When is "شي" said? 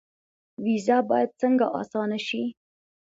2.27-2.43